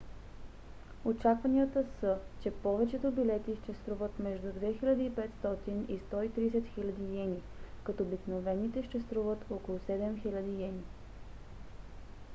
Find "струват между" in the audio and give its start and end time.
3.73-4.47